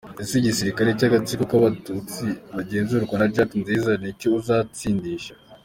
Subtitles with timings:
[0.21, 5.33] Ese igisirikare cy’agatsiko kabatutsi bagenzurwa na Jack Nziza nicyo uzatsindisha?